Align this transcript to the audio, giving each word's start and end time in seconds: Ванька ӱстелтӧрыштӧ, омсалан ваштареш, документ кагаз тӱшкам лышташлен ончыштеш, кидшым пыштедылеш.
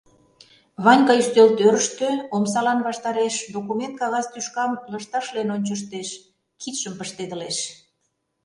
Ванька 0.83 1.13
ӱстелтӧрыштӧ, 1.21 2.09
омсалан 2.35 2.79
ваштареш, 2.87 3.35
документ 3.55 3.93
кагаз 4.01 4.25
тӱшкам 4.33 4.71
лышташлен 4.91 5.49
ончыштеш, 5.55 6.09
кидшым 6.61 6.93
пыштедылеш. 6.99 7.57